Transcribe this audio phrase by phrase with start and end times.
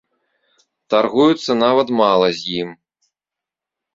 [0.93, 2.69] Таргуюцца нават мала з ім.